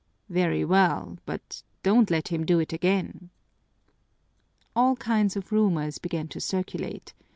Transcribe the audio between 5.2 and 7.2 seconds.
of rumors began to circulate.